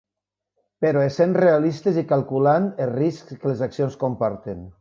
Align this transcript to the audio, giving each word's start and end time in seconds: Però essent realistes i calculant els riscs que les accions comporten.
Però 0.85 1.03
essent 1.09 1.35
realistes 1.41 2.01
i 2.03 2.05
calculant 2.13 2.67
els 2.87 2.97
riscs 3.03 3.41
que 3.45 3.53
les 3.55 3.65
accions 3.71 4.03
comporten. 4.07 4.71